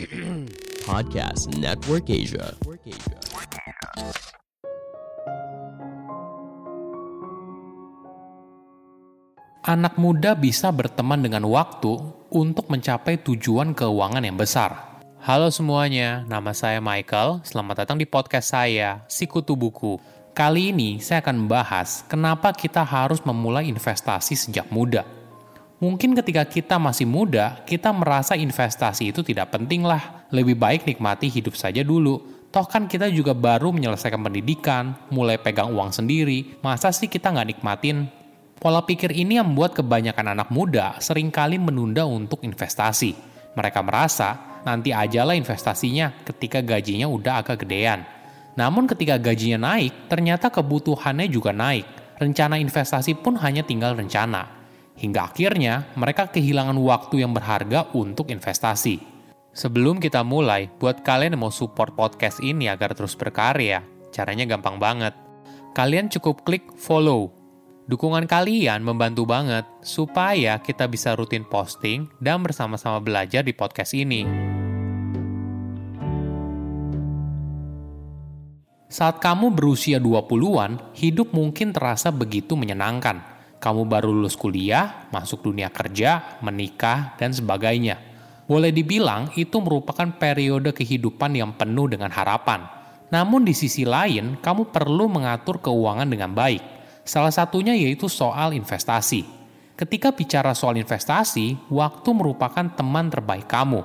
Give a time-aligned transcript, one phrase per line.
[0.88, 2.56] Podcast Network Asia.
[9.68, 12.00] Anak muda bisa berteman dengan waktu
[12.32, 15.04] untuk mencapai tujuan keuangan yang besar.
[15.20, 17.44] Halo semuanya, nama saya Michael.
[17.44, 20.00] Selamat datang di podcast saya, Sikutu Buku.
[20.32, 25.17] Kali ini saya akan membahas kenapa kita harus memulai investasi sejak muda.
[25.78, 30.26] Mungkin ketika kita masih muda, kita merasa investasi itu tidak penting lah.
[30.34, 32.18] Lebih baik nikmati hidup saja dulu.
[32.50, 36.58] Toh kan kita juga baru menyelesaikan pendidikan, mulai pegang uang sendiri.
[36.66, 38.10] Masa sih kita nggak nikmatin?
[38.58, 43.14] Pola pikir ini yang membuat kebanyakan anak muda sering kali menunda untuk investasi.
[43.54, 48.02] Mereka merasa nanti ajalah investasinya ketika gajinya udah agak gedean.
[48.58, 51.86] Namun ketika gajinya naik, ternyata kebutuhannya juga naik.
[52.18, 54.57] Rencana investasi pun hanya tinggal rencana.
[54.98, 58.98] Hingga akhirnya mereka kehilangan waktu yang berharga untuk investasi.
[59.54, 64.82] Sebelum kita mulai, buat kalian yang mau support podcast ini agar terus berkarya, caranya gampang
[64.82, 65.14] banget.
[65.72, 67.38] Kalian cukup klik follow
[67.88, 74.28] Dukungan kalian membantu banget supaya kita bisa rutin posting dan bersama-sama belajar di podcast ini.
[78.92, 83.37] Saat kamu berusia 20-an, hidup mungkin terasa begitu menyenangkan.
[83.58, 87.98] Kamu baru lulus kuliah, masuk dunia kerja, menikah, dan sebagainya.
[88.46, 92.64] Boleh dibilang itu merupakan periode kehidupan yang penuh dengan harapan.
[93.10, 99.24] Namun di sisi lain, kamu perlu mengatur keuangan dengan baik Salah satunya yaitu soal investasi.
[99.80, 103.80] Ketika bicara soal investasi, waktu merupakan teman terbaik kamu.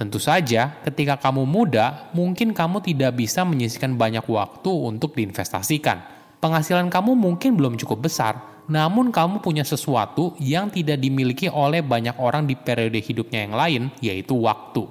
[0.00, 6.00] Tentu saja, ketika kamu muda, mungkin kamu tidak bisa menyisihkan banyak waktu untuk diinvestasikan.
[6.40, 12.14] Penghasilan kamu mungkin belum cukup besar, namun kamu punya sesuatu yang tidak dimiliki oleh banyak
[12.18, 14.86] orang di periode hidupnya yang lain, yaitu waktu.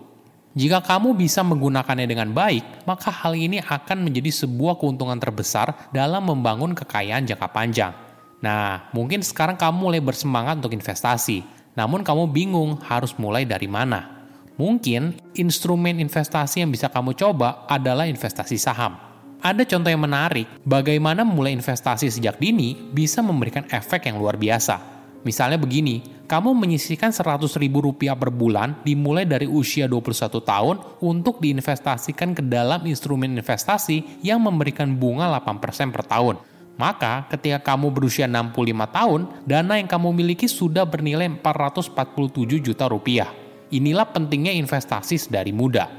[0.52, 6.28] Jika kamu bisa menggunakannya dengan baik, maka hal ini akan menjadi sebuah keuntungan terbesar dalam
[6.28, 7.96] membangun kekayaan jangka panjang.
[8.44, 14.28] Nah, mungkin sekarang kamu mulai bersemangat untuk investasi, namun kamu bingung harus mulai dari mana.
[14.60, 19.11] Mungkin instrumen investasi yang bisa kamu coba adalah investasi saham.
[19.42, 24.78] Ada contoh yang menarik, bagaimana memulai investasi sejak dini bisa memberikan efek yang luar biasa.
[25.26, 31.42] Misalnya begini, kamu menyisihkan 100 ribu rupiah per bulan dimulai dari usia 21 tahun untuk
[31.42, 36.38] diinvestasikan ke dalam instrumen investasi yang memberikan bunga 8% per tahun.
[36.78, 38.58] Maka ketika kamu berusia 65
[38.94, 43.30] tahun, dana yang kamu miliki sudah bernilai 447 juta rupiah.
[43.74, 45.90] Inilah pentingnya investasi sedari muda.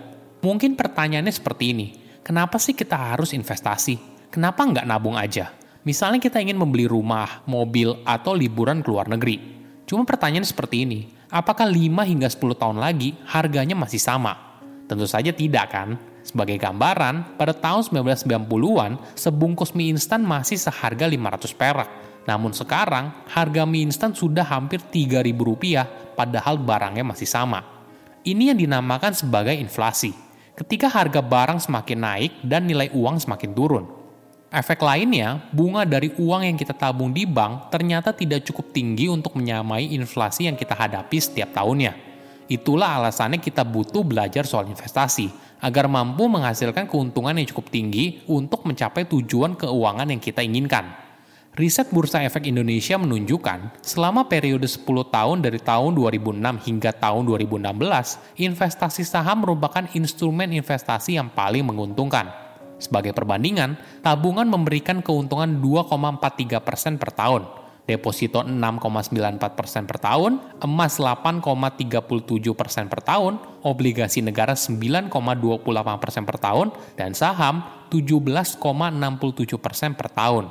[0.43, 3.99] Mungkin pertanyaannya seperti ini, kenapa sih kita harus investasi?
[4.33, 5.53] Kenapa nggak nabung aja?
[5.83, 9.37] Misalnya kita ingin membeli rumah, mobil, atau liburan ke luar negeri.
[9.83, 14.63] Cuma pertanyaan seperti ini, apakah 5 hingga 10 tahun lagi harganya masih sama?
[14.87, 15.99] Tentu saja tidak kan?
[16.23, 21.89] Sebagai gambaran, pada tahun 1990-an, sebungkus mie instan masih seharga 500 perak.
[22.31, 25.85] Namun sekarang, harga mie instan sudah hampir 3000 rupiah,
[26.15, 27.67] padahal barangnya masih sama.
[28.23, 30.15] Ini yang dinamakan sebagai inflasi.
[30.53, 33.89] Ketika harga barang semakin naik dan nilai uang semakin turun.
[34.53, 39.33] Efek lainnya, bunga dari uang yang kita tabung di bank ternyata tidak cukup tinggi untuk
[39.33, 41.97] menyamai inflasi yang kita hadapi setiap tahunnya.
[42.53, 48.69] Itulah alasannya kita butuh belajar soal investasi, agar mampu menghasilkan keuntungan yang cukup tinggi untuk
[48.69, 51.02] mencapai tujuan keuangan yang kita inginkan.
[51.53, 58.41] Riset Bursa Efek Indonesia menunjukkan, selama periode 10 tahun dari tahun 2006 hingga tahun 2016,
[58.41, 62.33] investasi saham merupakan instrumen investasi yang paling menguntungkan
[62.81, 67.45] sebagai perbandingan, tabungan memberikan keuntungan 2,43% persen per tahun,
[67.85, 75.13] deposito 6,94% persen per tahun, emas 8,37% persen per tahun, obligasi negara 9,28%
[76.01, 77.61] persen per tahun, dan saham
[77.93, 78.57] 17,67%
[79.61, 80.49] persen per tahun.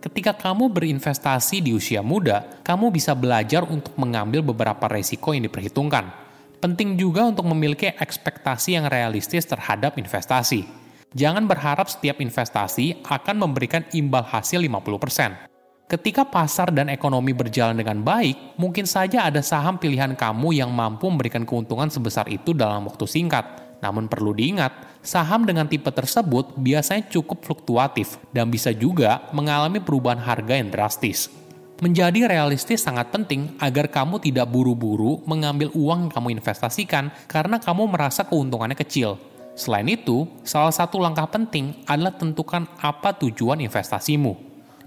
[0.00, 6.30] Ketika kamu berinvestasi di usia muda, kamu bisa belajar untuk mengambil beberapa resiko yang diperhitungkan
[6.60, 10.68] Penting juga untuk memiliki ekspektasi yang realistis terhadap investasi.
[11.16, 15.48] Jangan berharap setiap investasi akan memberikan imbal hasil 50%.
[15.88, 21.08] Ketika pasar dan ekonomi berjalan dengan baik, mungkin saja ada saham pilihan kamu yang mampu
[21.08, 23.69] memberikan keuntungan sebesar itu dalam waktu singkat.
[23.80, 30.20] Namun perlu diingat, saham dengan tipe tersebut biasanya cukup fluktuatif dan bisa juga mengalami perubahan
[30.20, 31.32] harga yang drastis.
[31.80, 37.88] Menjadi realistis sangat penting agar kamu tidak buru-buru mengambil uang yang kamu investasikan karena kamu
[37.88, 39.16] merasa keuntungannya kecil.
[39.56, 44.36] Selain itu, salah satu langkah penting adalah tentukan apa tujuan investasimu.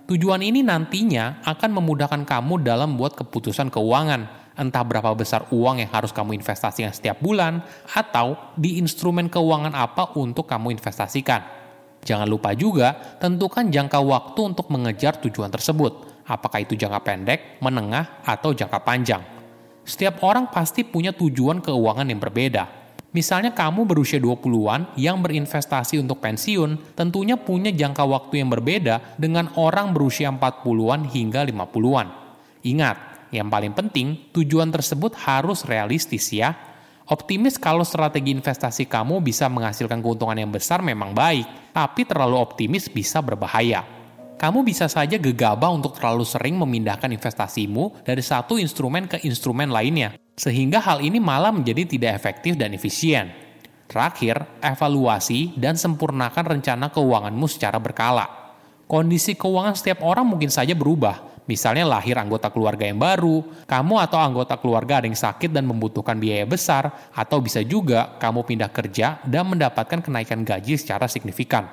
[0.06, 5.92] Tujuan ini nantinya akan memudahkan kamu dalam membuat keputusan keuangan, entah berapa besar uang yang
[5.92, 7.62] harus kamu investasikan setiap bulan,
[7.94, 11.42] atau di instrumen keuangan apa untuk kamu investasikan.
[12.04, 18.22] Jangan lupa juga tentukan jangka waktu untuk mengejar tujuan tersebut, apakah itu jangka pendek, menengah,
[18.28, 19.24] atau jangka panjang.
[19.84, 22.84] Setiap orang pasti punya tujuan keuangan yang berbeda,
[23.14, 29.54] Misalnya kamu berusia 20-an yang berinvestasi untuk pensiun, tentunya punya jangka waktu yang berbeda dengan
[29.54, 32.08] orang berusia 40-an hingga 50-an.
[32.66, 36.54] Ingat, yang paling penting, tujuan tersebut harus realistis ya.
[37.04, 42.88] Optimis kalau strategi investasi kamu bisa menghasilkan keuntungan yang besar memang baik, tapi terlalu optimis
[42.88, 43.84] bisa berbahaya.
[44.40, 50.16] Kamu bisa saja gegabah untuk terlalu sering memindahkan investasimu dari satu instrumen ke instrumen lainnya,
[50.36, 53.32] sehingga hal ini malah menjadi tidak efektif dan efisien.
[53.88, 58.26] Terakhir, evaluasi dan sempurnakan rencana keuanganmu secara berkala.
[58.84, 61.33] Kondisi keuangan setiap orang mungkin saja berubah.
[61.44, 66.16] Misalnya lahir anggota keluarga yang baru, kamu atau anggota keluarga ada yang sakit dan membutuhkan
[66.16, 71.68] biaya besar, atau bisa juga kamu pindah kerja dan mendapatkan kenaikan gaji secara signifikan.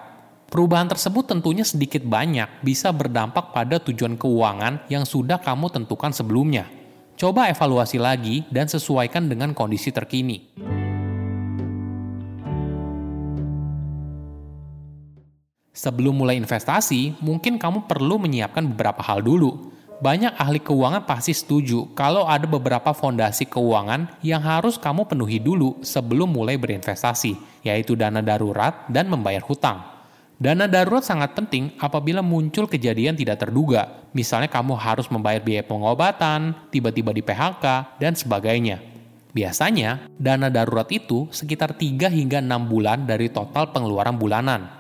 [0.51, 6.67] Perubahan tersebut tentunya sedikit banyak bisa berdampak pada tujuan keuangan yang sudah kamu tentukan sebelumnya.
[7.15, 10.80] Coba evaluasi lagi dan sesuaikan dengan kondisi terkini.
[15.71, 19.71] Sebelum mulai investasi, mungkin kamu perlu menyiapkan beberapa hal dulu.
[20.01, 25.79] Banyak ahli keuangan pasti setuju kalau ada beberapa fondasi keuangan yang harus kamu penuhi dulu
[25.85, 29.85] sebelum mulai berinvestasi, yaitu dana darurat dan membayar hutang.
[30.41, 36.57] Dana darurat sangat penting apabila muncul kejadian tidak terduga, misalnya kamu harus membayar biaya pengobatan,
[36.73, 38.81] tiba-tiba di PHK, dan sebagainya.
[39.37, 44.80] Biasanya, dana darurat itu sekitar 3 hingga 6 bulan dari total pengeluaran bulanan.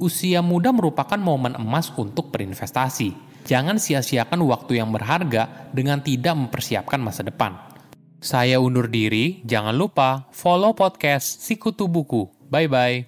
[0.00, 3.12] Usia muda merupakan momen emas untuk berinvestasi.
[3.44, 7.52] Jangan sia-siakan waktu yang berharga dengan tidak mempersiapkan masa depan.
[8.16, 12.32] Saya undur diri, jangan lupa follow podcast Sikutu Buku.
[12.48, 13.04] Bye-bye.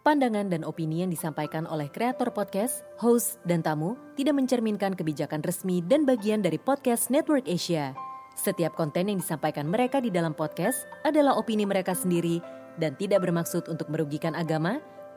[0.00, 5.84] Pandangan dan opini yang disampaikan oleh kreator podcast, host, dan tamu tidak mencerminkan kebijakan resmi
[5.84, 7.92] dan bagian dari podcast Network Asia.
[8.32, 12.40] Setiap konten yang disampaikan mereka di dalam podcast adalah opini mereka sendiri
[12.80, 14.80] dan tidak bermaksud untuk merugikan agama,